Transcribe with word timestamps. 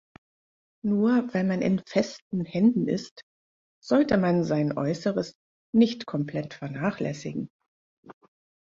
Nur 0.83 1.31
weil 1.31 1.43
man 1.43 1.61
in 1.61 1.77
festen 1.77 2.43
Händen 2.43 2.87
ist, 2.87 3.21
sollte 3.83 4.17
man 4.17 4.43
sein 4.43 4.75
Äußeres 4.75 5.35
nicht 5.75 6.07
komplett 6.07 6.55
vernachlässigen. 6.55 7.49